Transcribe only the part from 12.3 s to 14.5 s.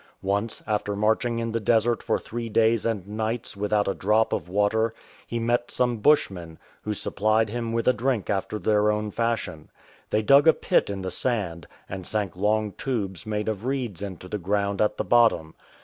long tubes made of reeds into the